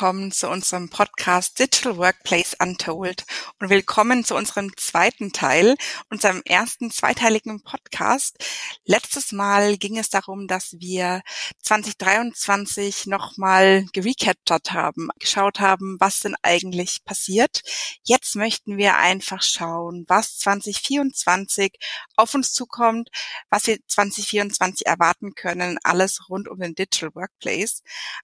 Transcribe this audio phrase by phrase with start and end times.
[0.00, 3.26] willkommen zu unserem Podcast Digital Workplace Untold
[3.58, 5.76] und willkommen zu unserem zweiten Teil,
[6.08, 8.38] unserem ersten zweiteiligen Podcast.
[8.86, 11.20] Letztes Mal ging es darum, dass wir
[11.62, 17.60] 2023 nochmal gerecapped haben, geschaut haben, was denn eigentlich passiert.
[18.02, 21.74] Jetzt möchten wir einfach schauen, was 2024
[22.16, 23.10] auf uns zukommt,
[23.50, 27.82] was wir 2024 erwarten können, alles rund um den Digital Workplace.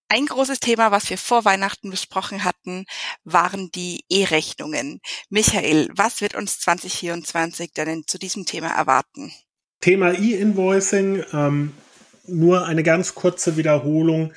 [0.08, 2.86] Ein großes Thema, was wir vor Weihnachten besprochen hatten,
[3.24, 5.00] waren die E-Rechnungen.
[5.28, 9.32] Michael, was wird uns 2024 denn zu diesem Thema erwarten?
[9.80, 11.72] Thema E-Invoicing, ähm,
[12.26, 14.32] nur eine ganz kurze Wiederholung.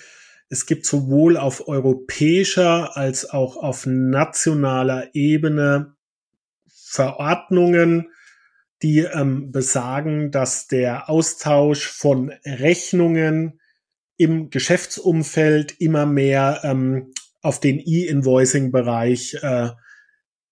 [0.50, 5.96] Es gibt sowohl auf europäischer als auch auf nationaler Ebene
[6.68, 8.10] Verordnungen,
[8.82, 13.60] die ähm, besagen, dass der Austausch von Rechnungen
[14.18, 19.70] im Geschäftsumfeld immer mehr ähm, auf den E-Invoicing-Bereich äh,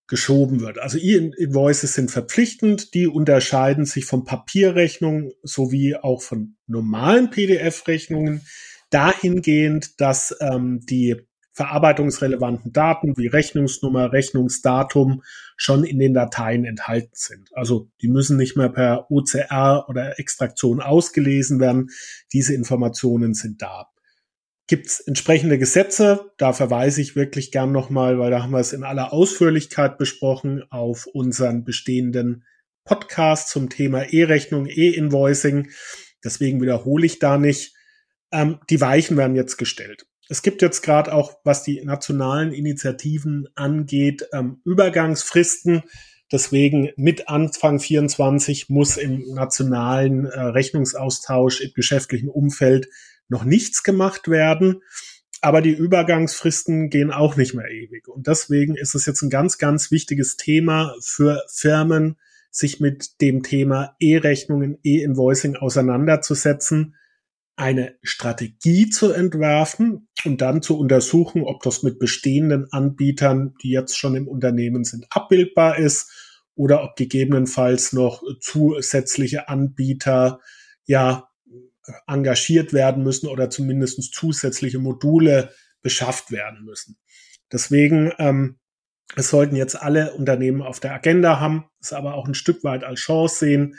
[0.08, 0.80] geschoben wird.
[0.80, 8.42] Also E-Invoices sind verpflichtend, die unterscheiden sich von Papierrechnungen sowie auch von normalen PDF-Rechnungen
[8.90, 15.24] dahingehend, dass ähm, die verarbeitungsrelevanten Daten wie Rechnungsnummer, Rechnungsdatum
[15.58, 17.50] schon in den Dateien enthalten sind.
[17.54, 21.90] Also die müssen nicht mehr per OCR oder Extraktion ausgelesen werden.
[22.32, 23.90] Diese Informationen sind da.
[24.68, 26.32] Gibt es entsprechende Gesetze?
[26.38, 30.64] Da verweise ich wirklich gern nochmal, weil da haben wir es in aller Ausführlichkeit besprochen
[30.70, 32.44] auf unseren bestehenden
[32.84, 35.70] Podcast zum Thema E-Rechnung, E-Invoicing.
[36.22, 37.76] Deswegen wiederhole ich da nicht.
[38.32, 40.06] Ähm, die Weichen werden jetzt gestellt.
[40.28, 45.84] Es gibt jetzt gerade auch, was die nationalen Initiativen angeht, ähm, Übergangsfristen.
[46.30, 52.90] Deswegen mit Anfang 24 muss im nationalen äh, Rechnungsaustausch im geschäftlichen Umfeld
[53.30, 54.82] noch nichts gemacht werden.
[55.42, 58.08] Aber die Übergangsfristen gehen auch nicht mehr ewig.
[58.08, 62.18] Und deswegen ist es jetzt ein ganz, ganz wichtiges Thema für Firmen,
[62.50, 66.96] sich mit dem Thema E-Rechnungen, E-Invoicing auseinanderzusetzen
[67.58, 73.98] eine Strategie zu entwerfen und dann zu untersuchen, ob das mit bestehenden Anbietern, die jetzt
[73.98, 76.12] schon im Unternehmen sind, abbildbar ist
[76.54, 80.40] oder ob gegebenenfalls noch zusätzliche Anbieter
[80.86, 81.27] ja
[82.08, 86.98] engagiert werden müssen oder zumindest zusätzliche Module beschafft werden müssen.
[87.52, 88.60] Deswegen ähm,
[89.16, 92.84] es sollten jetzt alle Unternehmen auf der Agenda haben, es aber auch ein Stück weit
[92.84, 93.76] als Chance sehen,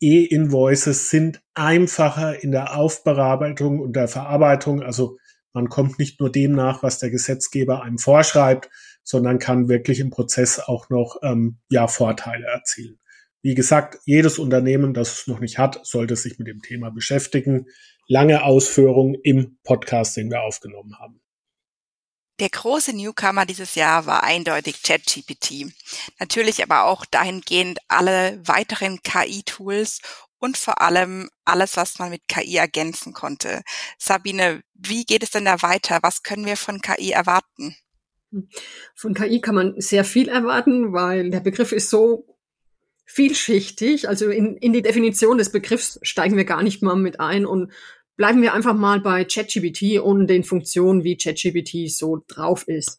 [0.00, 4.82] E-Invoices sind einfacher in der Aufbearbeitung und der Verarbeitung.
[4.82, 5.18] Also
[5.52, 8.70] man kommt nicht nur dem nach, was der Gesetzgeber einem vorschreibt,
[9.02, 13.00] sondern kann wirklich im Prozess auch noch ähm, ja Vorteile erzielen.
[13.42, 17.66] Wie gesagt, jedes Unternehmen, das es noch nicht hat, sollte sich mit dem Thema beschäftigen.
[18.08, 21.20] Lange Ausführung im Podcast, den wir aufgenommen haben.
[22.40, 25.72] Der große Newcomer dieses Jahr war eindeutig ChatGPT.
[26.20, 30.00] Natürlich aber auch dahingehend alle weiteren KI-Tools
[30.38, 33.62] und vor allem alles, was man mit KI ergänzen konnte.
[33.98, 35.98] Sabine, wie geht es denn da weiter?
[36.02, 37.76] Was können wir von KI erwarten?
[38.94, 42.37] Von KI kann man sehr viel erwarten, weil der Begriff ist so
[43.08, 44.08] vielschichtig.
[44.08, 47.72] Also in, in die Definition des Begriffs steigen wir gar nicht mal mit ein und
[48.16, 52.98] bleiben wir einfach mal bei ChatGPT und den Funktionen, wie ChatGPT so drauf ist.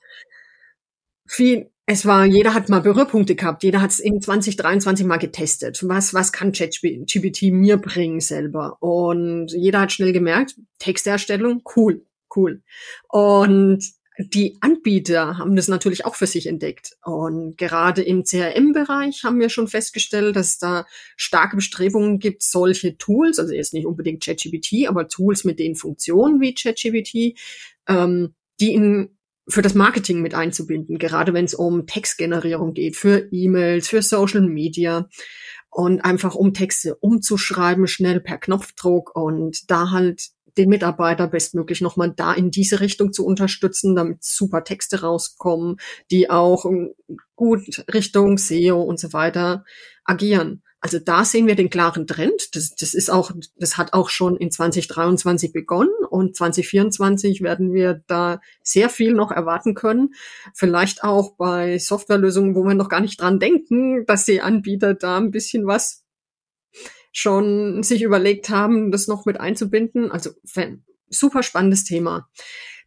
[1.28, 5.88] Viel, es war, jeder hat mal Berührpunkte gehabt, jeder hat es in 2023 mal getestet.
[5.88, 8.82] Was, was kann ChatGPT mir bringen selber?
[8.82, 12.04] Und jeder hat schnell gemerkt, Texterstellung, cool,
[12.36, 12.64] cool.
[13.10, 13.84] Und
[14.22, 16.98] die Anbieter haben das natürlich auch für sich entdeckt.
[17.04, 20.86] Und gerade im CRM-Bereich haben wir schon festgestellt, dass da
[21.16, 26.42] starke Bestrebungen gibt, solche Tools, also jetzt nicht unbedingt ChatGPT, aber Tools mit den Funktionen
[26.42, 27.40] wie ChatGPT,
[27.88, 29.16] ähm, die in
[29.48, 34.42] für das Marketing mit einzubinden, gerade wenn es um Textgenerierung geht, für E-Mails, für Social
[34.42, 35.10] Media
[35.72, 42.14] und einfach um Texte umzuschreiben, schnell per Knopfdruck und da halt den Mitarbeiter bestmöglich nochmal
[42.16, 45.78] da in diese Richtung zu unterstützen, damit super Texte rauskommen,
[46.12, 46.94] die auch ähm,
[47.36, 49.64] gut Richtung SEO und so weiter
[50.04, 50.64] agieren.
[50.82, 52.56] Also da sehen wir den klaren Trend.
[52.56, 58.02] Das, das ist auch, das hat auch schon in 2023 begonnen und 2024 werden wir
[58.08, 60.14] da sehr viel noch erwarten können.
[60.54, 65.18] Vielleicht auch bei Softwarelösungen, wo wir noch gar nicht dran denken, dass die Anbieter da
[65.18, 66.06] ein bisschen was
[67.12, 70.12] schon sich überlegt haben, das noch mit einzubinden.
[70.12, 70.32] Also
[71.10, 72.30] super spannendes Thema.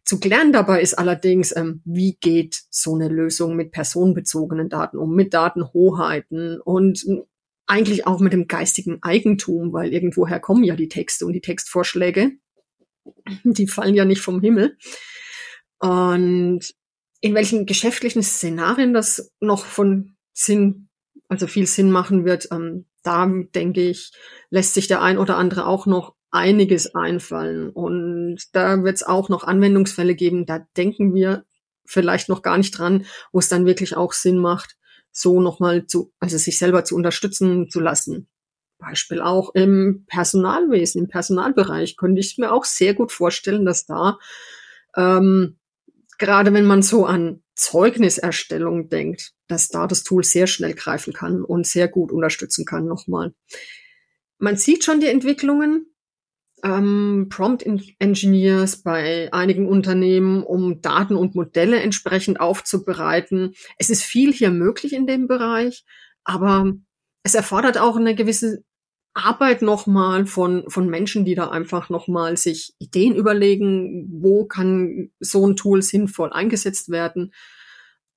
[0.05, 5.15] Zu klären dabei ist allerdings, ähm, wie geht so eine Lösung mit personenbezogenen Daten um,
[5.15, 7.23] mit Datenhoheiten und ähm,
[7.65, 12.33] eigentlich auch mit dem geistigen Eigentum, weil irgendwoher kommen ja die Texte und die Textvorschläge.
[13.45, 14.77] Die fallen ja nicht vom Himmel.
[15.79, 16.73] Und
[17.21, 20.89] in welchen geschäftlichen Szenarien das noch von Sinn,
[21.29, 24.11] also viel Sinn machen wird, ähm, da denke ich,
[24.49, 27.69] lässt sich der ein oder andere auch noch einiges einfallen.
[27.69, 31.45] Und da wird es auch noch Anwendungsfälle geben, da denken wir
[31.85, 34.77] vielleicht noch gar nicht dran, wo es dann wirklich auch Sinn macht,
[35.11, 38.27] so nochmal zu, also sich selber zu unterstützen zu lassen.
[38.79, 44.17] Beispiel auch im Personalwesen, im Personalbereich könnte ich mir auch sehr gut vorstellen, dass da
[44.95, 45.57] ähm,
[46.17, 51.43] gerade wenn man so an Zeugniserstellung denkt, dass da das Tool sehr schnell greifen kann
[51.43, 53.33] und sehr gut unterstützen kann nochmal.
[54.39, 55.93] Man sieht schon die Entwicklungen,
[56.63, 57.65] ähm, Prompt
[57.99, 63.53] Engineers bei einigen Unternehmen, um Daten und Modelle entsprechend aufzubereiten.
[63.77, 65.85] Es ist viel hier möglich in dem Bereich,
[66.23, 66.73] aber
[67.23, 68.63] es erfordert auch eine gewisse
[69.13, 75.47] Arbeit nochmal von, von Menschen, die da einfach nochmal sich Ideen überlegen, wo kann so
[75.47, 77.33] ein Tool sinnvoll eingesetzt werden.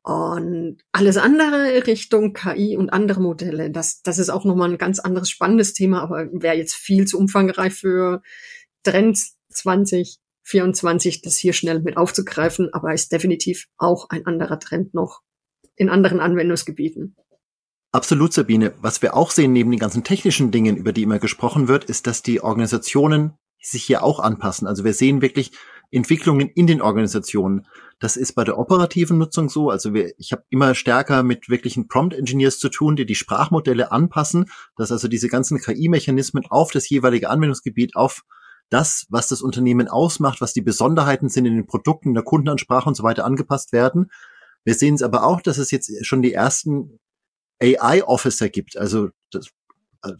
[0.02, 5.00] Und alles andere Richtung KI und andere Modelle, das, das ist auch nochmal ein ganz
[5.00, 8.22] anderes spannendes Thema, aber wäre jetzt viel zu umfangreich für
[8.84, 15.22] Trends 2024, das hier schnell mit aufzugreifen, aber ist definitiv auch ein anderer Trend noch
[15.74, 17.16] in anderen Anwendungsgebieten.
[17.96, 18.74] Absolut, Sabine.
[18.82, 22.06] Was wir auch sehen neben den ganzen technischen Dingen, über die immer gesprochen wird, ist,
[22.06, 24.68] dass die Organisationen sich hier auch anpassen.
[24.68, 25.52] Also wir sehen wirklich
[25.90, 27.66] Entwicklungen in den Organisationen.
[27.98, 29.70] Das ist bei der operativen Nutzung so.
[29.70, 34.50] Also wir, ich habe immer stärker mit wirklichen Prompt-Engineers zu tun, die die Sprachmodelle anpassen,
[34.76, 38.24] dass also diese ganzen KI-Mechanismen auf das jeweilige Anwendungsgebiet, auf
[38.68, 42.90] das, was das Unternehmen ausmacht, was die Besonderheiten sind in den Produkten, in der Kundenansprache
[42.90, 44.10] und so weiter angepasst werden.
[44.64, 46.98] Wir sehen es aber auch, dass es jetzt schon die ersten
[47.62, 49.48] AI-Officer gibt, also dass,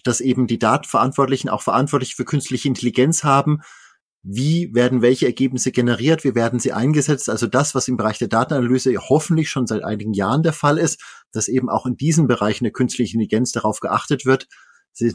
[0.05, 3.61] dass eben die Datenverantwortlichen auch verantwortlich für künstliche Intelligenz haben,
[4.29, 7.29] wie werden welche Ergebnisse generiert, wie werden sie eingesetzt.
[7.29, 11.01] Also das, was im Bereich der Datenanalyse hoffentlich schon seit einigen Jahren der Fall ist,
[11.33, 14.49] dass eben auch in diesen Bereichen der künstlichen Intelligenz darauf geachtet wird,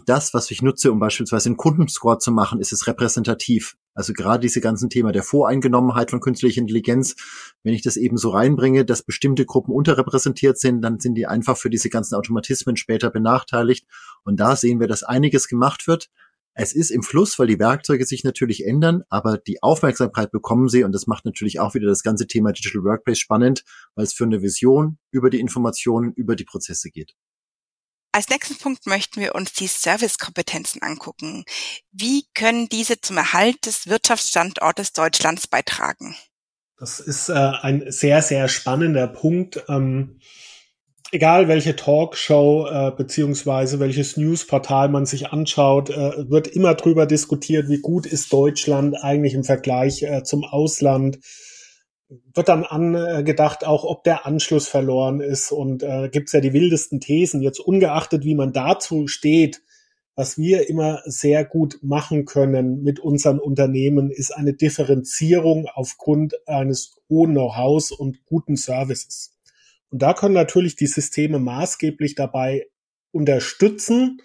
[0.06, 3.76] das, was ich nutze, um beispielsweise einen Kundenscore zu machen, ist es repräsentativ.
[3.94, 7.16] Also gerade diese ganzen Thema der Voreingenommenheit von künstlicher Intelligenz,
[7.64, 11.58] wenn ich das eben so reinbringe, dass bestimmte Gruppen unterrepräsentiert sind, dann sind die einfach
[11.58, 13.86] für diese ganzen Automatismen später benachteiligt.
[14.24, 16.10] Und da sehen wir, dass einiges gemacht wird.
[16.54, 20.84] Es ist im Fluss, weil die Werkzeuge sich natürlich ändern, aber die Aufmerksamkeit bekommen sie
[20.84, 23.64] und das macht natürlich auch wieder das ganze Thema Digital Workplace spannend,
[23.96, 27.16] weil es für eine Vision über die Informationen, über die Prozesse geht.
[28.14, 31.46] Als nächsten Punkt möchten wir uns die Servicekompetenzen angucken.
[31.92, 36.16] Wie können diese zum Erhalt des Wirtschaftsstandortes Deutschlands beitragen?
[36.78, 39.64] Das ist äh, ein sehr, sehr spannender Punkt.
[39.70, 40.20] Ähm,
[41.12, 47.70] egal welche Talkshow äh, beziehungsweise welches Newsportal man sich anschaut, äh, wird immer drüber diskutiert,
[47.70, 51.20] wie gut ist Deutschland eigentlich im Vergleich äh, zum Ausland
[52.34, 55.52] wird dann angedacht, auch ob der Anschluss verloren ist.
[55.52, 57.42] Und äh, gibt es ja die wildesten Thesen.
[57.42, 59.62] Jetzt ungeachtet, wie man dazu steht,
[60.16, 66.98] was wir immer sehr gut machen können mit unseren Unternehmen, ist eine Differenzierung aufgrund eines
[67.10, 69.38] hohen Know-hows und guten Services.
[69.90, 72.68] Und da können natürlich die Systeme maßgeblich dabei
[73.12, 74.22] unterstützen,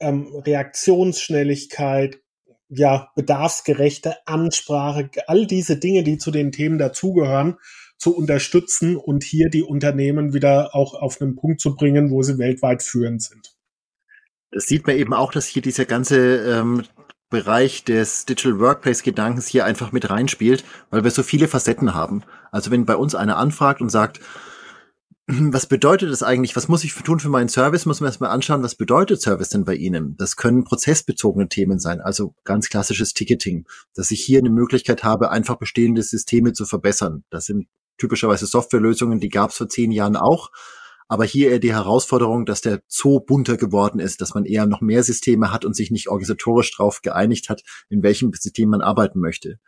[0.00, 2.21] ähm, Reaktionsschnelligkeit,
[2.74, 7.56] ja, bedarfsgerechte Ansprache, all diese Dinge, die zu den Themen dazugehören,
[7.98, 12.38] zu unterstützen und hier die Unternehmen wieder auch auf einen Punkt zu bringen, wo sie
[12.38, 13.54] weltweit führend sind.
[14.50, 16.82] Das sieht man eben auch, dass hier dieser ganze ähm,
[17.30, 22.22] Bereich des Digital Workplace Gedankens hier einfach mit reinspielt, weil wir so viele Facetten haben.
[22.50, 24.20] Also wenn bei uns einer anfragt und sagt,
[25.28, 26.56] was bedeutet das eigentlich?
[26.56, 27.86] Was muss ich tun für meinen Service?
[27.86, 30.16] Muss man erstmal anschauen, was bedeutet Service denn bei Ihnen?
[30.16, 35.30] Das können prozessbezogene Themen sein, also ganz klassisches Ticketing, dass ich hier eine Möglichkeit habe,
[35.30, 37.24] einfach bestehende Systeme zu verbessern.
[37.30, 40.50] Das sind typischerweise Softwarelösungen, die gab es vor zehn Jahren auch.
[41.06, 44.80] Aber hier eher die Herausforderung, dass der Zoo bunter geworden ist, dass man eher noch
[44.80, 49.20] mehr Systeme hat und sich nicht organisatorisch darauf geeinigt hat, in welchem System man arbeiten
[49.20, 49.58] möchte.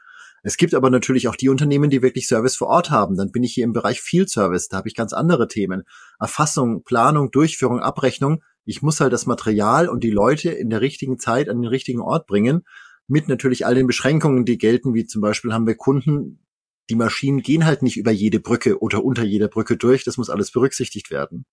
[0.46, 3.16] Es gibt aber natürlich auch die Unternehmen, die wirklich Service vor Ort haben.
[3.16, 4.68] Dann bin ich hier im Bereich Field Service.
[4.68, 5.84] Da habe ich ganz andere Themen.
[6.20, 8.42] Erfassung, Planung, Durchführung, Abrechnung.
[8.66, 12.02] Ich muss halt das Material und die Leute in der richtigen Zeit an den richtigen
[12.02, 12.64] Ort bringen.
[13.08, 16.44] Mit natürlich all den Beschränkungen, die gelten, wie zum Beispiel haben wir Kunden,
[16.90, 20.04] die Maschinen gehen halt nicht über jede Brücke oder unter jeder Brücke durch.
[20.04, 21.46] Das muss alles berücksichtigt werden.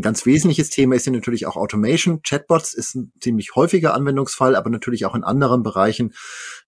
[0.00, 2.22] Ein ganz wesentliches Thema ist ja natürlich auch Automation.
[2.22, 6.14] Chatbots ist ein ziemlich häufiger Anwendungsfall, aber natürlich auch in anderen Bereichen,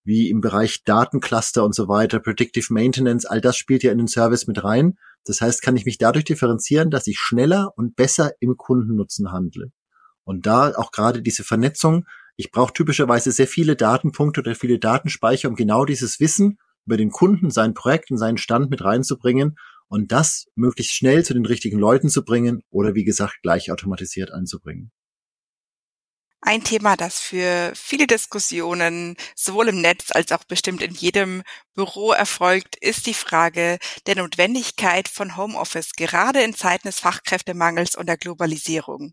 [0.05, 4.07] wie im Bereich Datencluster und so weiter, Predictive Maintenance, all das spielt ja in den
[4.07, 4.99] Service mit rein.
[5.25, 9.73] Das heißt, kann ich mich dadurch differenzieren, dass ich schneller und besser im Kundennutzen handle.
[10.25, 12.05] Und da auch gerade diese Vernetzung,
[12.37, 17.11] ich brauche typischerweise sehr viele Datenpunkte oder viele Datenspeicher, um genau dieses Wissen über den
[17.11, 19.57] Kunden sein Projekt und seinen Stand mit reinzubringen
[19.93, 24.33] und das möglichst schnell zu den richtigen Leuten zu bringen oder wie gesagt gleich automatisiert
[24.33, 24.91] anzubringen.
[26.41, 31.43] Ein Thema, das für viele Diskussionen sowohl im Netz als auch bestimmt in jedem
[31.75, 38.07] Büro erfolgt, ist die Frage der Notwendigkeit von Homeoffice, gerade in Zeiten des Fachkräftemangels und
[38.07, 39.13] der Globalisierung.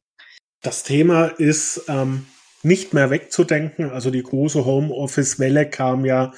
[0.62, 2.26] Das Thema ist ähm,
[2.64, 3.92] nicht mehr wegzudenken.
[3.92, 6.32] Also die große Homeoffice-Welle kam ja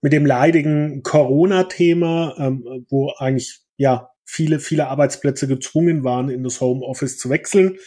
[0.00, 6.60] mit dem leidigen Corona-Thema, ähm, wo eigentlich ja viele, viele Arbeitsplätze gezwungen waren, in das
[6.60, 7.78] Homeoffice zu wechseln.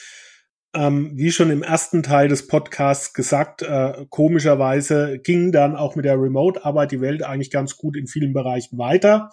[0.76, 6.06] Ähm, wie schon im ersten Teil des Podcasts gesagt, äh, komischerweise ging dann auch mit
[6.06, 9.30] der Remote-Arbeit die Welt eigentlich ganz gut in vielen Bereichen weiter.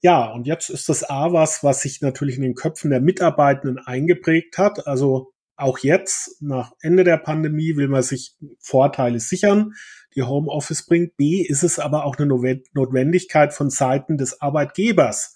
[0.00, 3.78] Ja, und jetzt ist das A was, was sich natürlich in den Köpfen der Mitarbeitenden
[3.78, 4.86] eingeprägt hat.
[4.86, 9.74] Also auch jetzt, nach Ende der Pandemie, will man sich Vorteile sichern,
[10.16, 11.16] die Homeoffice bringt.
[11.16, 15.34] B ist es aber auch eine Notwendigkeit von Seiten des Arbeitgebers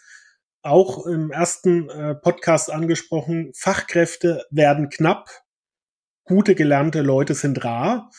[0.66, 5.30] auch im ersten äh, Podcast angesprochen, Fachkräfte werden knapp,
[6.25, 8.11] gute gelernte Leute sind rar.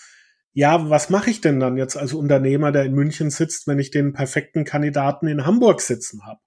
[0.54, 3.92] Ja, was mache ich denn dann jetzt als Unternehmer, der in München sitzt, wenn ich
[3.92, 6.40] den perfekten Kandidaten in Hamburg sitzen habe?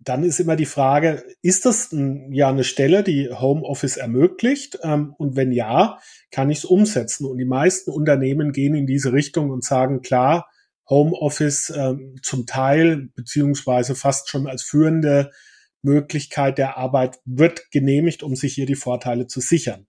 [0.00, 4.78] Dann ist immer die Frage, ist das ein, ja eine Stelle, die Homeoffice ermöglicht?
[4.82, 5.98] Ähm, und wenn ja,
[6.30, 7.26] kann ich es umsetzen?
[7.26, 10.48] Und die meisten Unternehmen gehen in diese Richtung und sagen, klar,
[10.88, 15.30] Homeoffice äh, zum Teil beziehungsweise fast schon als führende
[15.82, 19.86] Möglichkeit der Arbeit wird genehmigt, um sich hier die Vorteile zu sichern.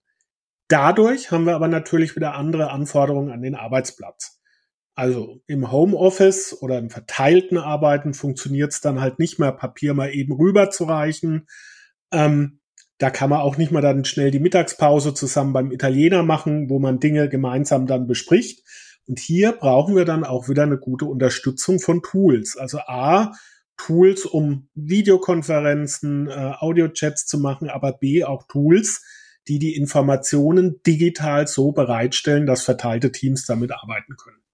[0.68, 4.40] Dadurch haben wir aber natürlich wieder andere Anforderungen an den Arbeitsplatz.
[4.94, 10.14] Also im Homeoffice oder im verteilten Arbeiten funktioniert es dann halt nicht mehr, Papier mal
[10.14, 11.48] eben rüberzureichen.
[12.12, 12.60] Ähm,
[12.98, 16.78] da kann man auch nicht mal dann schnell die Mittagspause zusammen beim Italiener machen, wo
[16.78, 18.62] man Dinge gemeinsam dann bespricht,
[19.10, 22.56] und hier brauchen wir dann auch wieder eine gute Unterstützung von Tools.
[22.56, 23.32] Also A,
[23.76, 29.02] Tools, um Videokonferenzen, äh, Audiochats zu machen, aber B, auch Tools,
[29.48, 34.44] die die Informationen digital so bereitstellen, dass verteilte Teams damit arbeiten können.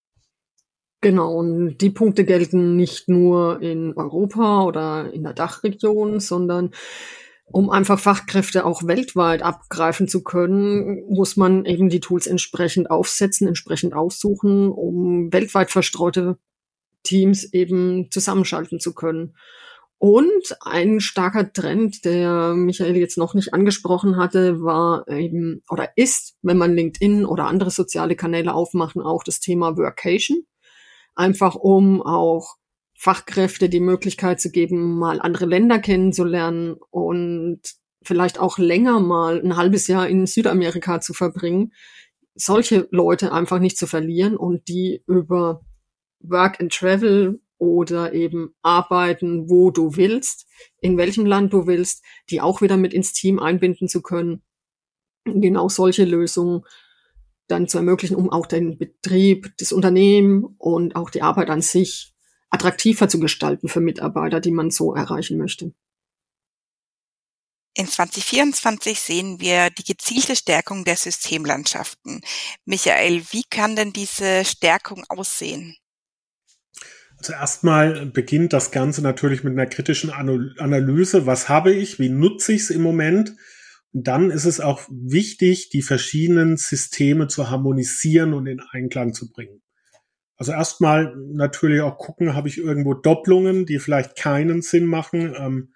[1.03, 6.71] Genau, und die Punkte gelten nicht nur in Europa oder in der Dachregion, sondern
[7.53, 13.47] um einfach Fachkräfte auch weltweit abgreifen zu können, muss man eben die Tools entsprechend aufsetzen,
[13.47, 16.39] entsprechend aussuchen, um weltweit verstreute
[17.05, 19.37] Teams eben zusammenschalten zu können.
[19.99, 26.37] Und ein starker Trend, der Michael jetzt noch nicht angesprochen hatte, war eben oder ist,
[26.43, 30.45] wenn man LinkedIn oder andere soziale Kanäle aufmachen, auch das Thema Workation.
[31.15, 32.57] Einfach um auch
[32.99, 37.61] Fachkräfte die Möglichkeit zu geben, mal andere Länder kennenzulernen und
[38.03, 41.73] vielleicht auch länger mal ein halbes Jahr in Südamerika zu verbringen,
[42.35, 45.63] solche Leute einfach nicht zu verlieren und die über
[46.21, 50.47] Work and Travel oder eben arbeiten, wo du willst,
[50.81, 54.43] in welchem Land du willst, die auch wieder mit ins Team einbinden zu können.
[55.25, 56.63] Genau solche Lösungen
[57.49, 62.16] dann zu ermöglichen, um auch den Betrieb, das Unternehmen und auch die Arbeit an sich
[62.51, 65.73] attraktiver zu gestalten für Mitarbeiter, die man so erreichen möchte.
[67.79, 72.23] In 2024 sehen wir die gezielte Stärkung der Systemlandschaften.
[72.65, 75.77] Michael, wie kann denn diese Stärkung aussehen?
[77.19, 81.27] Also erstmal beginnt das Ganze natürlich mit einer kritischen Analyse.
[81.27, 81.99] Was habe ich?
[81.99, 83.37] Wie nutze ich es im Moment?
[83.93, 89.31] Und dann ist es auch wichtig, die verschiedenen Systeme zu harmonisieren und in Einklang zu
[89.31, 89.63] bringen.
[90.37, 95.35] Also erstmal natürlich auch gucken, habe ich irgendwo Doppelungen, die vielleicht keinen Sinn machen.
[95.39, 95.73] Ähm,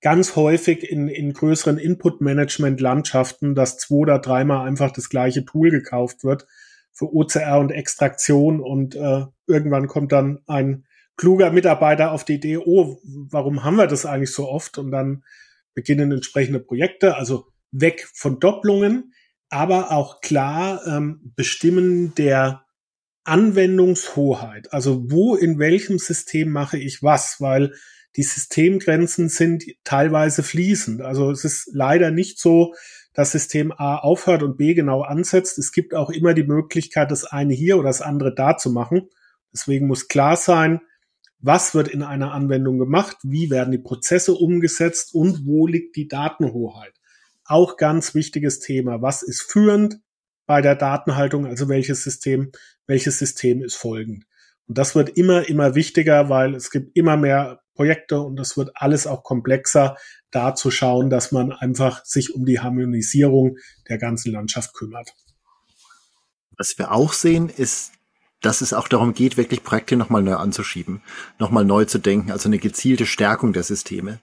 [0.00, 6.24] ganz häufig in, in größeren Input-Management-Landschaften, dass zwei oder dreimal einfach das gleiche Tool gekauft
[6.24, 6.46] wird
[6.92, 10.84] für OCR und Extraktion und äh, irgendwann kommt dann ein
[11.16, 14.78] kluger Mitarbeiter auf die Idee, oh, warum haben wir das eigentlich so oft?
[14.78, 15.24] Und dann
[15.74, 19.12] beginnen entsprechende Projekte, also weg von Doppelungen,
[19.48, 22.64] aber auch klar ähm, bestimmen der
[23.28, 24.72] Anwendungshoheit.
[24.72, 27.72] Also wo in welchem System mache ich was, weil
[28.16, 31.02] die Systemgrenzen sind teilweise fließend.
[31.02, 32.74] Also es ist leider nicht so,
[33.14, 35.58] dass System A aufhört und B genau ansetzt.
[35.58, 39.08] Es gibt auch immer die Möglichkeit, das eine hier oder das andere da zu machen.
[39.52, 40.80] Deswegen muss klar sein,
[41.40, 46.08] was wird in einer Anwendung gemacht, wie werden die Prozesse umgesetzt und wo liegt die
[46.08, 46.92] Datenhoheit.
[47.44, 49.00] Auch ganz wichtiges Thema.
[49.02, 50.00] Was ist führend
[50.46, 51.46] bei der Datenhaltung?
[51.46, 52.52] Also welches System
[52.88, 54.24] welches System ist folgend.
[54.66, 58.70] Und das wird immer, immer wichtiger, weil es gibt immer mehr Projekte und das wird
[58.74, 59.96] alles auch komplexer,
[60.32, 63.56] da zu schauen, dass man einfach sich um die Harmonisierung
[63.88, 65.14] der ganzen Landschaft kümmert.
[66.56, 67.92] Was wir auch sehen, ist
[68.40, 71.02] dass es auch darum geht, wirklich Projekte nochmal neu anzuschieben,
[71.38, 74.20] nochmal neu zu denken, also eine gezielte Stärkung der Systeme.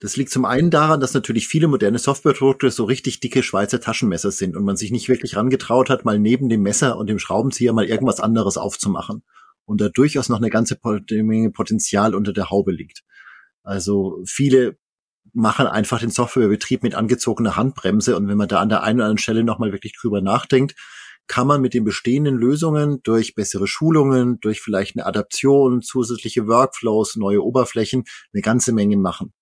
[0.00, 4.30] Das liegt zum einen daran, dass natürlich viele moderne Softwareprodukte so richtig dicke Schweizer Taschenmesser
[4.30, 7.72] sind und man sich nicht wirklich rangetraut hat, mal neben dem Messer und dem Schraubenzieher
[7.72, 9.24] mal irgendwas anderes aufzumachen.
[9.64, 10.78] Und da durchaus noch eine ganze
[11.10, 13.02] Menge Potenzial unter der Haube liegt.
[13.64, 14.78] Also viele
[15.32, 19.06] machen einfach den Softwarebetrieb mit angezogener Handbremse und wenn man da an der einen oder
[19.06, 20.74] anderen Stelle nochmal wirklich drüber nachdenkt,
[21.26, 27.16] kann man mit den bestehenden Lösungen durch bessere Schulungen, durch vielleicht eine Adaption, zusätzliche Workflows,
[27.16, 29.34] neue Oberflächen eine ganze Menge machen.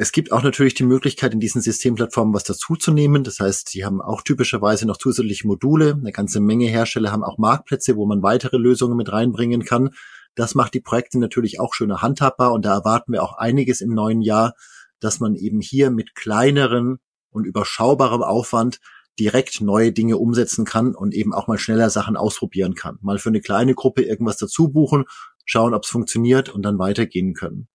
[0.00, 3.24] Es gibt auch natürlich die Möglichkeit, in diesen Systemplattformen was dazuzunehmen.
[3.24, 5.94] Das heißt, sie haben auch typischerweise noch zusätzliche Module.
[5.94, 9.90] Eine ganze Menge Hersteller haben auch Marktplätze, wo man weitere Lösungen mit reinbringen kann.
[10.36, 13.92] Das macht die Projekte natürlich auch schöner handhabbar und da erwarten wir auch einiges im
[13.92, 14.54] neuen Jahr,
[15.00, 16.98] dass man eben hier mit kleineren
[17.30, 18.78] und überschaubarem Aufwand
[19.18, 22.98] direkt neue Dinge umsetzen kann und eben auch mal schneller Sachen ausprobieren kann.
[23.00, 25.06] Mal für eine kleine Gruppe irgendwas dazu buchen,
[25.44, 27.66] schauen, ob es funktioniert und dann weitergehen können.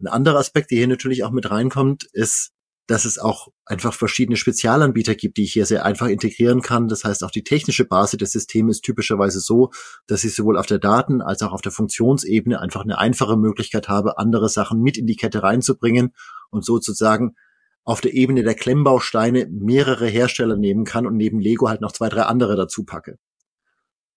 [0.00, 2.52] Ein anderer Aspekt, der hier natürlich auch mit reinkommt, ist,
[2.86, 6.88] dass es auch einfach verschiedene Spezialanbieter gibt, die ich hier sehr einfach integrieren kann.
[6.88, 9.70] Das heißt, auch die technische Basis des Systems ist typischerweise so,
[10.06, 13.88] dass ich sowohl auf der Daten- als auch auf der Funktionsebene einfach eine einfache Möglichkeit
[13.88, 16.14] habe, andere Sachen mit in die Kette reinzubringen
[16.50, 17.36] und sozusagen
[17.84, 22.08] auf der Ebene der Klemmbausteine mehrere Hersteller nehmen kann und neben Lego halt noch zwei,
[22.08, 23.18] drei andere dazu packe.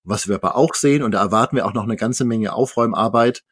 [0.03, 3.43] Was wir aber auch sehen, und da erwarten wir auch noch eine ganze Menge Aufräumarbeit,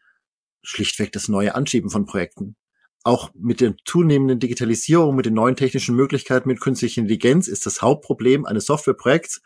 [0.65, 2.55] schlichtweg das neue Anschieben von Projekten.
[3.03, 7.81] Auch mit der zunehmenden Digitalisierung, mit den neuen technischen Möglichkeiten, mit künstlicher Intelligenz ist das
[7.81, 9.41] Hauptproblem eines Softwareprojekts.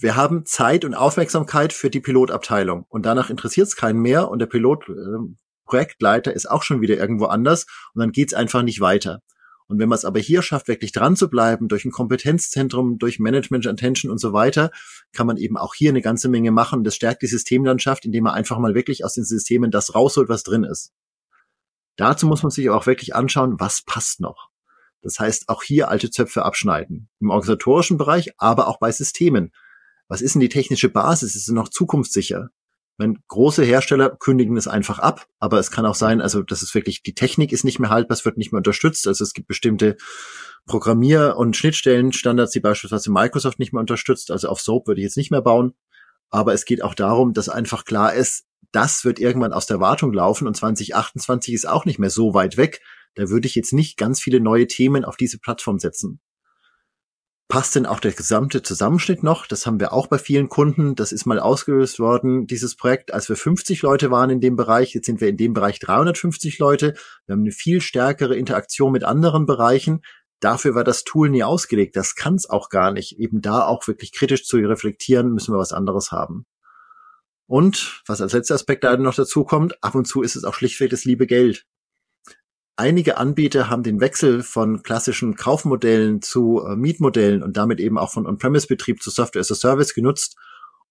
[0.00, 4.38] Wir haben Zeit und Aufmerksamkeit für die Pilotabteilung und danach interessiert es keinen mehr und
[4.38, 9.20] der Pilotprojektleiter äh, ist auch schon wieder irgendwo anders und dann geht's einfach nicht weiter.
[9.68, 13.18] Und wenn man es aber hier schafft, wirklich dran zu bleiben, durch ein Kompetenzzentrum, durch
[13.18, 14.70] Management Attention und so weiter,
[15.12, 16.84] kann man eben auch hier eine ganze Menge machen.
[16.84, 20.42] Das stärkt die Systemlandschaft, indem man einfach mal wirklich aus den Systemen das rausholt, was
[20.42, 20.92] drin ist.
[21.96, 24.48] Dazu muss man sich aber auch wirklich anschauen, was passt noch.
[25.02, 27.10] Das heißt, auch hier alte Zöpfe abschneiden.
[27.20, 29.52] Im organisatorischen Bereich, aber auch bei Systemen.
[30.08, 31.34] Was ist denn die technische Basis?
[31.34, 32.48] Ist sie noch zukunftssicher?
[32.98, 36.74] Wenn große Hersteller kündigen es einfach ab, aber es kann auch sein, also das ist
[36.74, 39.06] wirklich, die Technik ist nicht mehr haltbar, es wird nicht mehr unterstützt.
[39.06, 39.96] Also es gibt bestimmte
[40.66, 44.32] Programmier- und Schnittstellenstandards, die beispielsweise Microsoft nicht mehr unterstützt.
[44.32, 45.74] Also auf SOAP würde ich jetzt nicht mehr bauen.
[46.28, 50.12] Aber es geht auch darum, dass einfach klar ist, das wird irgendwann aus der Wartung
[50.12, 52.82] laufen und 2028 ist auch nicht mehr so weit weg.
[53.14, 56.20] Da würde ich jetzt nicht ganz viele neue Themen auf diese Plattform setzen
[57.48, 59.46] passt denn auch der gesamte Zusammenschnitt noch?
[59.46, 60.94] Das haben wir auch bei vielen Kunden.
[60.94, 64.94] Das ist mal ausgelöst worden, dieses Projekt, als wir 50 Leute waren in dem Bereich.
[64.94, 66.94] Jetzt sind wir in dem Bereich 350 Leute.
[67.26, 70.02] Wir haben eine viel stärkere Interaktion mit anderen Bereichen.
[70.40, 71.96] Dafür war das Tool nie ausgelegt.
[71.96, 73.18] Das kann es auch gar nicht.
[73.18, 76.46] Eben da auch wirklich kritisch zu reflektieren, müssen wir was anderes haben.
[77.46, 80.54] Und was als letzter Aspekt da noch dazu kommt, ab und zu ist es auch
[80.54, 81.64] schlichtweg das liebe Geld
[82.78, 88.10] einige Anbieter haben den Wechsel von klassischen Kaufmodellen zu äh, Mietmodellen und damit eben auch
[88.12, 90.36] von On-Premise-Betrieb zu Software as a Service genutzt,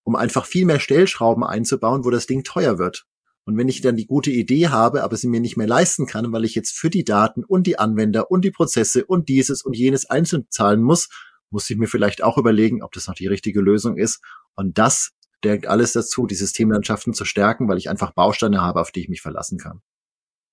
[0.03, 3.05] um einfach viel mehr Stellschrauben einzubauen, wo das Ding teuer wird.
[3.45, 6.33] Und wenn ich dann die gute Idee habe, aber sie mir nicht mehr leisten kann,
[6.33, 9.73] weil ich jetzt für die Daten und die Anwender und die Prozesse und dieses und
[9.73, 11.07] jenes einzeln zahlen muss,
[11.49, 14.19] muss ich mir vielleicht auch überlegen, ob das noch die richtige Lösung ist.
[14.55, 18.91] Und das stärkt alles dazu, die Systemlandschaften zu stärken, weil ich einfach Bausteine habe, auf
[18.91, 19.81] die ich mich verlassen kann.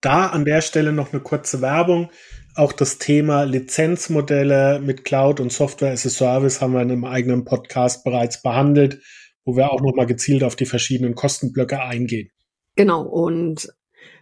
[0.04, 2.10] Da an der Stelle noch eine kurze Werbung.
[2.54, 7.06] Auch das Thema Lizenzmodelle mit Cloud und Software as a Service haben wir in einem
[7.06, 9.00] eigenen Podcast bereits behandelt,
[9.46, 12.28] wo wir auch nochmal gezielt auf die verschiedenen Kostenblöcke eingehen.
[12.76, 13.00] Genau.
[13.00, 13.72] Und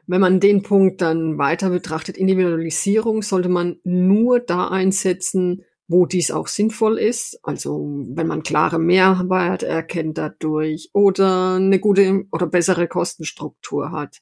[0.06, 6.30] wenn man den Punkt dann weiter betrachtet, Individualisierung sollte man nur da einsetzen, wo dies
[6.30, 7.40] auch sinnvoll ist.
[7.42, 14.20] Also wenn man klare Mehrwert erkennt dadurch oder eine gute oder bessere Kostenstruktur hat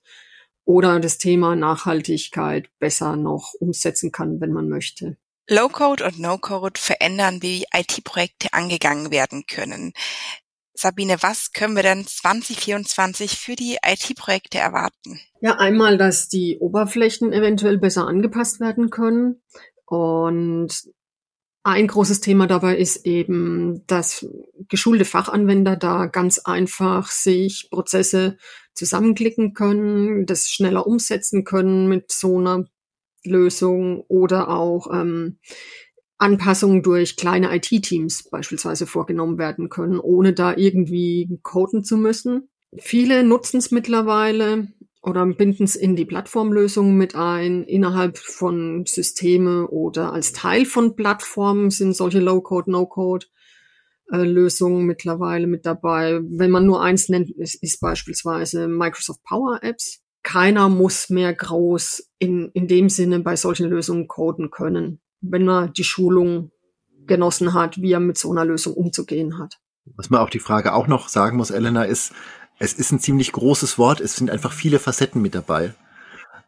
[0.71, 5.17] oder das Thema Nachhaltigkeit besser noch umsetzen kann, wenn man möchte.
[5.49, 9.93] Low-Code und No-Code verändern, wie IT-Projekte angegangen werden können.
[10.73, 15.21] Sabine, was können wir denn 2024 für die IT-Projekte erwarten?
[15.41, 19.43] Ja, einmal, dass die Oberflächen eventuell besser angepasst werden können
[19.87, 20.69] und
[21.63, 24.27] ein großes Thema dabei ist eben, dass
[24.69, 28.39] geschulte Fachanwender da ganz einfach sich Prozesse
[28.75, 32.65] zusammenklicken können, das schneller umsetzen können mit so einer
[33.25, 35.39] Lösung oder auch ähm,
[36.17, 42.49] Anpassungen durch kleine IT-Teams beispielsweise vorgenommen werden können, ohne da irgendwie coden zu müssen.
[42.79, 44.69] Viele nutzen es mittlerweile
[45.03, 47.65] oder binden es in die Plattformlösungen mit ein.
[47.65, 53.27] Innerhalb von Systeme oder als Teil von Plattformen sind solche Low-Code, No-Code
[54.13, 56.21] äh, Lösungen mittlerweile mit dabei.
[56.23, 60.03] Wenn man nur eins nennt, ist, ist beispielsweise Microsoft Power Apps.
[60.23, 65.73] Keiner muss mehr groß in, in dem Sinne bei solchen Lösungen coden können, wenn man
[65.73, 66.51] die Schulung
[67.07, 69.59] genossen hat, wie er mit so einer Lösung umzugehen hat.
[69.97, 72.13] Was man auf die Frage auch noch sagen muss, Elena, ist,
[72.61, 74.01] es ist ein ziemlich großes Wort.
[74.01, 75.75] Es sind einfach viele Facetten mit dabei.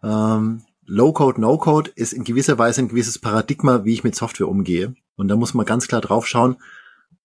[0.04, 4.94] Ähm, Low-Code, No-Code ist in gewisser Weise ein gewisses Paradigma, wie ich mit Software umgehe.
[5.16, 6.56] Und da muss man ganz klar drauf schauen,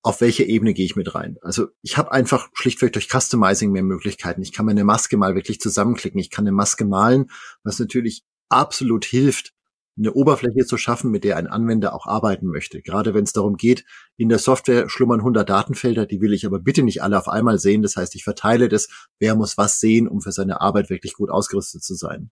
[0.04, 1.38] auf welche Ebene gehe ich mit rein.
[1.41, 4.41] Also ich habe einfach schlichtweg durch Customizing mehr Möglichkeiten.
[4.41, 6.19] Ich kann mir eine Maske mal wirklich zusammenklicken.
[6.19, 7.30] Ich kann eine Maske malen,
[7.63, 9.54] was natürlich absolut hilft,
[9.98, 12.82] eine Oberfläche zu schaffen, mit der ein Anwender auch arbeiten möchte.
[12.82, 13.84] Gerade wenn es darum geht,
[14.16, 17.60] in der Software schlummern 100 Datenfelder, die will ich aber bitte nicht alle auf einmal
[17.60, 17.82] sehen.
[17.82, 21.30] Das heißt, ich verteile das, wer muss was sehen, um für seine Arbeit wirklich gut
[21.30, 22.30] ausgerüstet zu sein.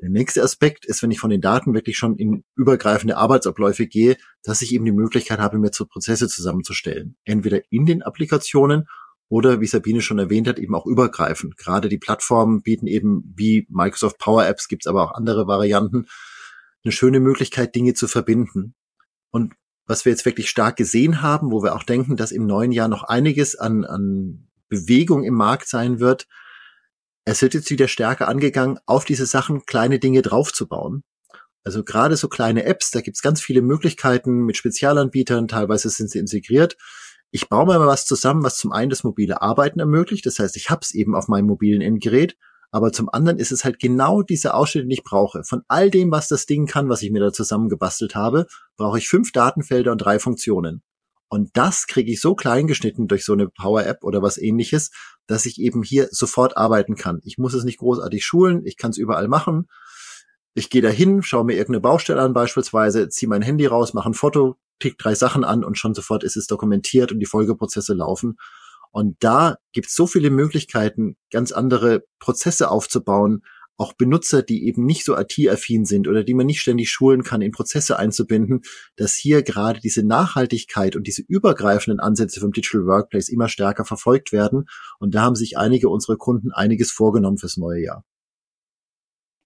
[0.00, 4.16] Der nächste Aspekt ist, wenn ich von den Daten wirklich schon in übergreifende Arbeitsabläufe gehe,
[4.44, 7.16] dass ich eben die Möglichkeit habe, mir zu Prozesse zusammenzustellen.
[7.24, 8.86] Entweder in den Applikationen
[9.28, 11.56] oder, wie Sabine schon erwähnt hat, eben auch übergreifend.
[11.56, 16.06] Gerade die Plattformen bieten eben wie Microsoft Power Apps, gibt es aber auch andere Varianten,
[16.84, 18.74] eine schöne Möglichkeit, Dinge zu verbinden.
[19.30, 19.54] Und
[19.86, 22.88] was wir jetzt wirklich stark gesehen haben, wo wir auch denken, dass im neuen Jahr
[22.88, 26.26] noch einiges an, an Bewegung im Markt sein wird,
[27.24, 31.02] es wird jetzt wieder stärker angegangen, auf diese Sachen kleine Dinge draufzubauen.
[31.62, 36.18] Also gerade so kleine Apps, da gibt's ganz viele Möglichkeiten mit Spezialanbietern, teilweise sind sie
[36.18, 36.76] integriert.
[37.30, 40.24] Ich baue mir mal was zusammen, was zum einen das mobile Arbeiten ermöglicht.
[40.26, 42.36] Das heißt, ich hab's eben auf meinem mobilen Endgerät,
[42.70, 45.44] aber zum anderen ist es halt genau diese Ausschnitte, die ich brauche.
[45.44, 49.08] Von all dem, was das Ding kann, was ich mir da zusammengebastelt habe, brauche ich
[49.08, 50.82] fünf Datenfelder und drei Funktionen.
[51.28, 54.90] Und das kriege ich so klein geschnitten durch so eine Power-App oder was ähnliches,
[55.28, 57.20] dass ich eben hier sofort arbeiten kann.
[57.22, 59.68] Ich muss es nicht großartig schulen, ich kann es überall machen.
[60.54, 64.14] Ich gehe dahin, schaue mir irgendeine Baustelle an beispielsweise, ziehe mein Handy raus, mache ein
[64.14, 68.36] Foto, tick drei Sachen an und schon sofort ist es dokumentiert und die Folgeprozesse laufen.
[68.90, 73.42] Und da gibt es so viele Möglichkeiten, ganz andere Prozesse aufzubauen,
[73.80, 77.40] auch Benutzer, die eben nicht so IT-affin sind oder die man nicht ständig schulen kann,
[77.40, 78.60] in Prozesse einzubinden,
[78.96, 84.32] dass hier gerade diese Nachhaltigkeit und diese übergreifenden Ansätze vom Digital Workplace immer stärker verfolgt
[84.32, 84.66] werden.
[84.98, 88.04] Und da haben sich einige unserer Kunden einiges vorgenommen fürs neue Jahr.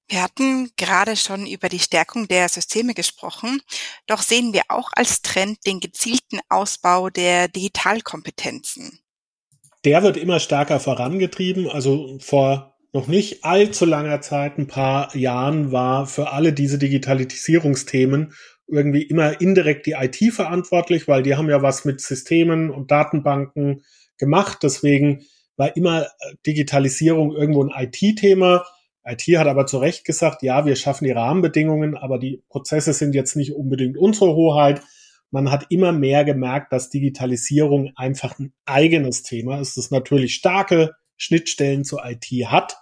[0.08, 3.62] Wir hatten gerade schon über die Stärkung der Systeme gesprochen,
[4.06, 9.03] doch sehen wir auch als Trend den gezielten Ausbau der Digitalkompetenzen.
[9.84, 11.68] Der wird immer stärker vorangetrieben.
[11.68, 18.32] Also vor noch nicht allzu langer Zeit, ein paar Jahren, war für alle diese Digitalisierungsthemen
[18.66, 23.82] irgendwie immer indirekt die IT verantwortlich, weil die haben ja was mit Systemen und Datenbanken
[24.16, 24.58] gemacht.
[24.62, 25.24] Deswegen
[25.56, 28.64] war immer äh, Digitalisierung irgendwo ein IT-Thema.
[29.04, 33.14] IT hat aber zu Recht gesagt, ja, wir schaffen die Rahmenbedingungen, aber die Prozesse sind
[33.14, 34.80] jetzt nicht unbedingt unsere Hoheit.
[35.34, 40.92] Man hat immer mehr gemerkt, dass Digitalisierung einfach ein eigenes Thema ist, das natürlich starke
[41.16, 42.76] Schnittstellen zur IT hat,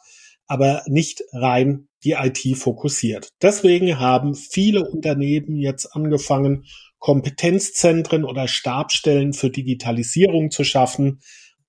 [0.46, 3.30] aber nicht rein die IT fokussiert.
[3.40, 6.66] Deswegen haben viele Unternehmen jetzt angefangen,
[6.98, 11.20] Kompetenzzentren oder Stabstellen für Digitalisierung zu schaffen.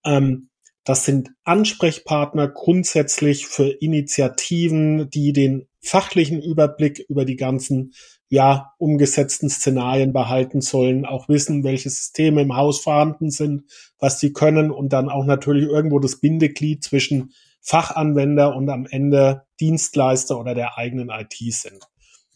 [0.03, 0.49] Ähm,
[0.83, 7.93] das sind Ansprechpartner grundsätzlich für Initiativen, die den fachlichen Überblick über die ganzen
[8.33, 13.65] ja, umgesetzten Szenarien behalten sollen, auch wissen, welche Systeme im Haus vorhanden sind,
[13.99, 19.43] was sie können und dann auch natürlich irgendwo das Bindeglied zwischen Fachanwender und am Ende
[19.59, 21.83] Dienstleister oder der eigenen IT sind.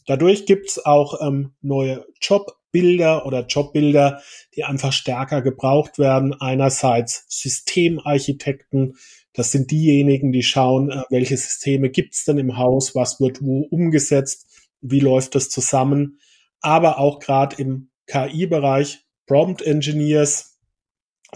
[0.05, 4.21] Dadurch gibt's auch ähm, neue Jobbilder oder Jobbilder,
[4.55, 6.35] die einfach stärker gebraucht werden.
[6.39, 8.97] Einerseits Systemarchitekten,
[9.33, 13.61] das sind diejenigen, die schauen, äh, welche Systeme gibt's denn im Haus, was wird wo
[13.71, 14.46] umgesetzt,
[14.81, 16.19] wie läuft das zusammen.
[16.61, 20.59] Aber auch gerade im KI-Bereich Prompt Engineers,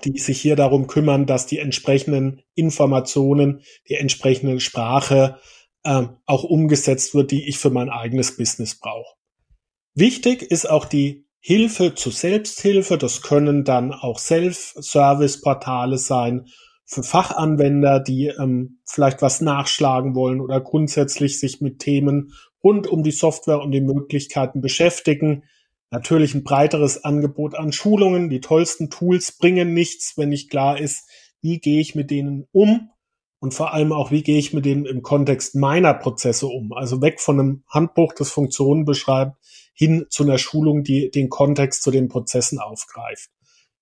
[0.03, 5.39] die sich hier darum kümmern, dass die entsprechenden Informationen, die entsprechende Sprache
[5.83, 9.15] äh, auch umgesetzt wird, die ich für mein eigenes Business brauche.
[9.93, 12.97] Wichtig ist auch die Hilfe zu Selbsthilfe.
[12.97, 16.47] Das können dann auch Self-Service-Portale sein
[16.85, 23.03] für Fachanwender, die ähm, vielleicht was nachschlagen wollen oder grundsätzlich sich mit Themen rund um
[23.03, 25.43] die Software und die Möglichkeiten beschäftigen.
[25.89, 28.29] Natürlich ein breiteres Angebot an Schulungen.
[28.29, 31.09] Die tollsten Tools bringen nichts, wenn nicht klar ist,
[31.41, 32.91] wie gehe ich mit denen um
[33.39, 36.71] und vor allem auch, wie gehe ich mit denen im Kontext meiner Prozesse um.
[36.73, 39.35] Also weg von einem Handbuch, das Funktionen beschreibt,
[39.73, 43.31] hin zu einer Schulung, die den Kontext zu den Prozessen aufgreift.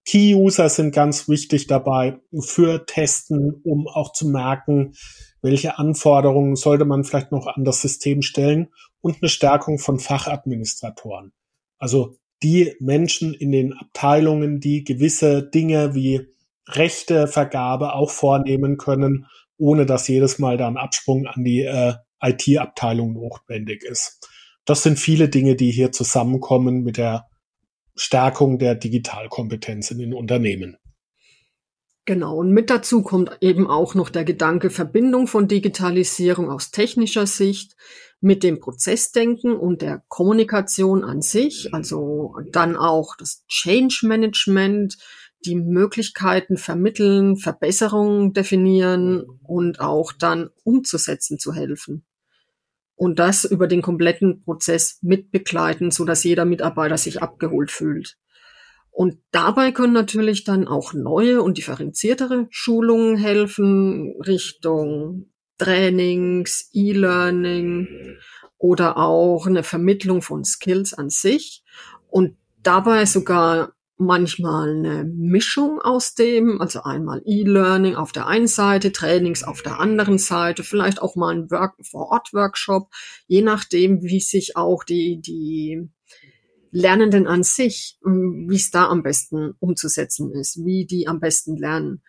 [0.06, 4.94] Key-User sind ganz wichtig dabei für Testen, um auch zu merken,
[5.42, 8.70] welche Anforderungen sollte man vielleicht noch an das System stellen
[9.02, 11.32] und eine Stärkung von Fachadministratoren.
[11.78, 16.28] Also die Menschen in den Abteilungen, die gewisse Dinge wie
[16.68, 23.14] Rechtevergabe auch vornehmen können, ohne dass jedes Mal da ein Absprung an die äh, IT-Abteilung
[23.14, 24.28] notwendig ist.
[24.66, 27.28] Das sind viele Dinge, die hier zusammenkommen mit der
[27.96, 30.78] Stärkung der Digitalkompetenz in den Unternehmen.
[32.10, 37.28] Genau, und mit dazu kommt eben auch noch der Gedanke Verbindung von Digitalisierung aus technischer
[37.28, 37.76] Sicht
[38.20, 44.98] mit dem Prozessdenken und der Kommunikation an sich, also dann auch das Change Management,
[45.46, 52.08] die Möglichkeiten vermitteln, Verbesserungen definieren und auch dann umzusetzen zu helfen.
[52.96, 58.18] Und das über den kompletten Prozess mitbegleiten, so dass jeder Mitarbeiter sich abgeholt fühlt.
[58.92, 68.18] Und dabei können natürlich dann auch neue und differenziertere Schulungen helfen, Richtung Trainings, E-Learning
[68.58, 71.64] oder auch eine Vermittlung von Skills an sich.
[72.10, 78.94] Und dabei sogar manchmal eine Mischung aus dem, also einmal E-Learning auf der einen Seite,
[78.94, 82.90] Trainings auf der anderen Seite, vielleicht auch mal ein Work Vor-Ort-Workshop,
[83.28, 85.90] je nachdem, wie sich auch die, die
[86.72, 91.58] Lernenden an sich, ähm, wie es da am besten umzusetzen ist, wie die am besten
[91.58, 92.02] lernen.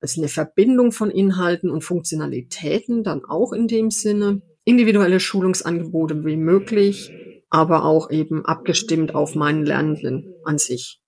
[0.00, 4.42] Also eine Verbindung von Inhalten und Funktionalitäten dann auch in dem Sinne.
[4.64, 7.10] Individuelle Schulungsangebote wie möglich,
[7.50, 11.00] aber auch eben abgestimmt auf meinen Lernenden an sich.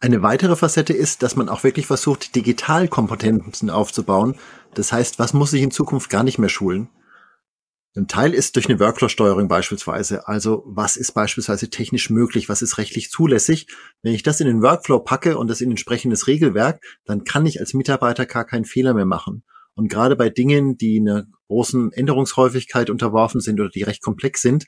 [0.00, 4.34] Eine weitere Facette ist, dass man auch wirklich versucht, Digitalkompetenzen aufzubauen.
[4.74, 6.90] Das heißt, was muss ich in Zukunft gar nicht mehr schulen?
[7.96, 10.26] Ein Teil ist durch eine Workflow-Steuerung beispielsweise.
[10.26, 13.68] Also was ist beispielsweise technisch möglich, was ist rechtlich zulässig.
[14.02, 17.60] Wenn ich das in den Workflow packe und das in entsprechendes Regelwerk, dann kann ich
[17.60, 19.44] als Mitarbeiter gar keinen Fehler mehr machen.
[19.74, 24.66] Und gerade bei Dingen, die einer großen Änderungshäufigkeit unterworfen sind oder die recht komplex sind,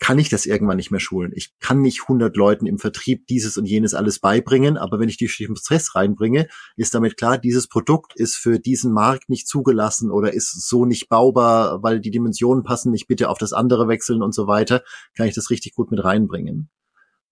[0.00, 1.30] kann ich das irgendwann nicht mehr schulen.
[1.34, 5.18] Ich kann nicht 100 Leuten im Vertrieb dieses und jenes alles beibringen, aber wenn ich
[5.18, 10.10] die im Stress reinbringe, ist damit klar, dieses Produkt ist für diesen Markt nicht zugelassen
[10.10, 14.22] oder ist so nicht baubar, weil die Dimensionen passen nicht, bitte auf das andere wechseln
[14.22, 14.82] und so weiter,
[15.14, 16.70] kann ich das richtig gut mit reinbringen.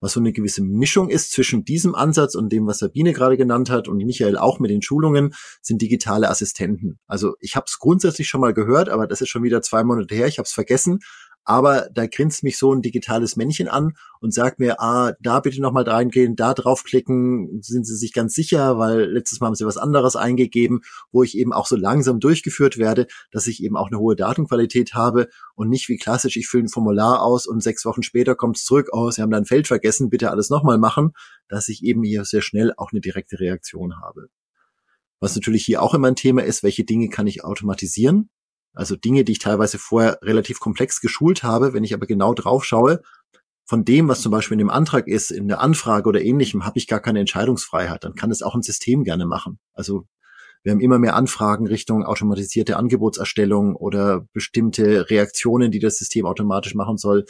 [0.00, 3.68] Was so eine gewisse Mischung ist zwischen diesem Ansatz und dem, was Sabine gerade genannt
[3.68, 7.00] hat und Michael auch mit den Schulungen, sind digitale Assistenten.
[7.09, 10.14] Also ich habe es grundsätzlich schon mal gehört, aber das ist schon wieder zwei Monate
[10.14, 11.00] her, ich habe es vergessen
[11.49, 15.63] aber da grinst mich so ein digitales Männchen an und sagt mir, ah, da bitte
[15.63, 19.79] nochmal reingehen, da draufklicken, sind Sie sich ganz sicher, weil letztes Mal haben Sie was
[19.79, 23.99] anderes eingegeben, wo ich eben auch so langsam durchgeführt werde, dass ich eben auch eine
[23.99, 28.03] hohe Datenqualität habe und nicht wie klassisch, ich fülle ein Formular aus und sechs Wochen
[28.03, 31.13] später kommt es zurück, oh, Sie haben da ein Feld vergessen, bitte alles nochmal machen,
[31.49, 34.29] dass ich eben hier sehr schnell auch eine direkte Reaktion habe.
[35.19, 38.29] Was natürlich hier auch immer ein Thema ist, welche Dinge kann ich automatisieren?
[38.79, 42.64] Also Dinge, die ich teilweise vorher relativ komplex geschult habe, wenn ich aber genau drauf
[42.64, 43.03] schaue,
[43.64, 46.79] von dem, was zum Beispiel in dem Antrag ist, in der Anfrage oder ähnlichem, habe
[46.79, 48.05] ich gar keine Entscheidungsfreiheit.
[48.05, 49.59] Dann kann es auch ein System gerne machen.
[49.75, 50.07] Also
[50.62, 56.77] wir haben immer mehr Anfragen Richtung automatisierte Angebotserstellung oder bestimmte Reaktionen, die das System automatisch
[56.77, 57.25] machen soll.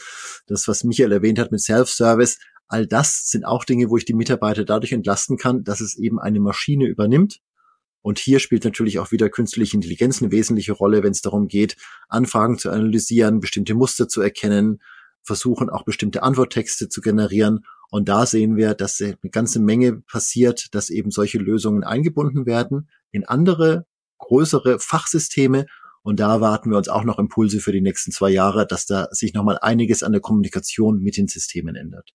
[0.45, 4.13] Das, was Michael erwähnt hat mit Self-Service, all das sind auch Dinge, wo ich die
[4.13, 7.39] Mitarbeiter dadurch entlasten kann, dass es eben eine Maschine übernimmt
[8.01, 11.75] und hier spielt natürlich auch wieder künstliche Intelligenz eine wesentliche Rolle, wenn es darum geht,
[12.07, 14.81] Anfragen zu analysieren, bestimmte Muster zu erkennen,
[15.21, 17.65] versuchen auch bestimmte Antworttexte zu generieren.
[17.91, 22.89] Und da sehen wir, dass eine ganze Menge passiert, dass eben solche Lösungen eingebunden werden
[23.11, 23.85] in andere,
[24.19, 25.65] größere Fachsysteme.
[26.01, 29.09] Und da erwarten wir uns auch noch Impulse für die nächsten zwei Jahre, dass da
[29.11, 32.13] sich nochmal einiges an der Kommunikation mit den Systemen ändert.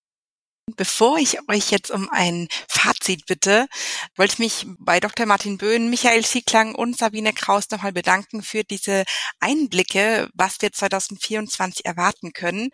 [0.77, 3.67] Bevor ich euch jetzt um ein Fazit bitte,
[4.15, 5.27] wollte ich mich bei Dr.
[5.27, 9.03] Martin Böhn, Michael Sieglang und Sabine Kraus nochmal bedanken für diese
[9.39, 12.71] Einblicke, was wir 2024 erwarten können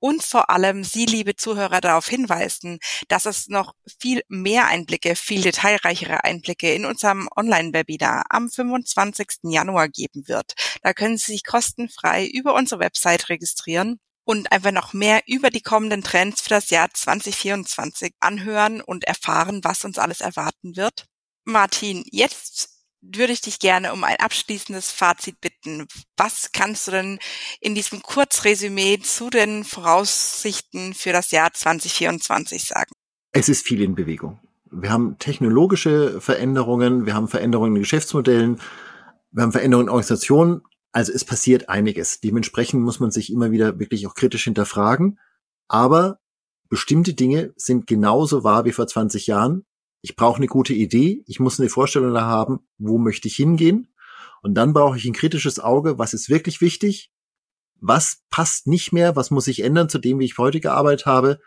[0.00, 5.42] und vor allem Sie, liebe Zuhörer, darauf hinweisen, dass es noch viel mehr Einblicke, viel
[5.42, 9.28] detailreichere Einblicke in unserem Online-Webinar am 25.
[9.44, 10.54] Januar geben wird.
[10.82, 15.62] Da können Sie sich kostenfrei über unsere Website registrieren und einfach noch mehr über die
[15.62, 21.06] kommenden Trends für das Jahr 2024 anhören und erfahren, was uns alles erwarten wird.
[21.46, 22.68] Martin, jetzt
[23.00, 25.86] würde ich dich gerne um ein abschließendes Fazit bitten.
[26.18, 27.18] Was kannst du denn
[27.62, 32.92] in diesem Kurzresümee zu den Voraussichten für das Jahr 2024 sagen?
[33.32, 34.40] Es ist viel in Bewegung.
[34.70, 38.60] Wir haben technologische Veränderungen, wir haben Veränderungen in Geschäftsmodellen,
[39.30, 40.60] wir haben Veränderungen in Organisationen
[40.92, 42.20] also es passiert einiges.
[42.20, 45.18] Dementsprechend muss man sich immer wieder wirklich auch kritisch hinterfragen.
[45.68, 46.18] Aber
[46.68, 49.64] bestimmte Dinge sind genauso wahr wie vor 20 Jahren.
[50.00, 51.22] Ich brauche eine gute Idee.
[51.26, 53.88] Ich muss eine Vorstellung da haben, wo möchte ich hingehen.
[54.42, 55.98] Und dann brauche ich ein kritisches Auge.
[55.98, 57.12] Was ist wirklich wichtig?
[57.80, 59.16] Was passt nicht mehr?
[59.16, 61.40] Was muss ich ändern zu dem, wie ich heute gearbeitet habe?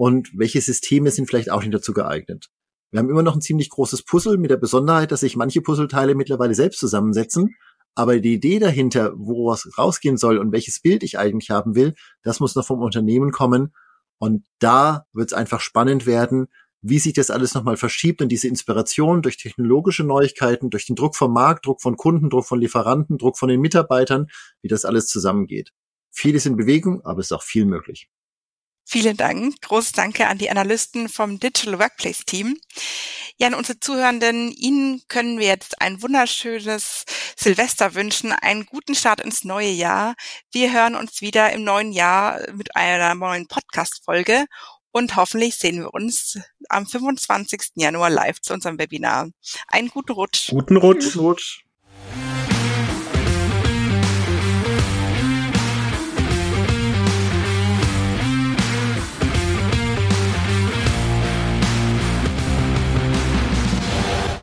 [0.00, 2.48] und welche Systeme sind vielleicht auch nicht dazu geeignet.
[2.90, 6.14] Wir haben immer noch ein ziemlich großes Puzzle mit der Besonderheit, dass sich manche Puzzleteile
[6.14, 7.54] mittlerweile selbst zusammensetzen.
[8.00, 11.92] Aber die Idee dahinter, wo was rausgehen soll und welches Bild ich eigentlich haben will,
[12.22, 13.74] das muss noch vom Unternehmen kommen.
[14.16, 16.46] Und da wird es einfach spannend werden,
[16.80, 21.14] wie sich das alles nochmal verschiebt und diese Inspiration durch technologische Neuigkeiten, durch den Druck
[21.14, 24.28] vom Markt, Druck von Kunden, Druck von Lieferanten, Druck von den Mitarbeitern,
[24.62, 25.74] wie das alles zusammengeht.
[26.10, 28.08] Vieles in Bewegung, aber es ist auch viel möglich.
[28.92, 29.60] Vielen Dank.
[29.60, 32.58] Großes Danke an die Analysten vom Digital Workplace Team.
[33.36, 37.04] Ja, an unsere Zuhörenden, Ihnen können wir jetzt ein wunderschönes
[37.36, 40.16] Silvester wünschen, einen guten Start ins neue Jahr.
[40.50, 44.46] Wir hören uns wieder im neuen Jahr mit einer neuen Podcast-Folge
[44.90, 47.74] und hoffentlich sehen wir uns am 25.
[47.76, 49.28] Januar live zu unserem Webinar.
[49.68, 50.50] Einen guten Rutsch.
[50.50, 51.12] Guten Rutsch.
[51.12, 51.64] Guten Rutsch.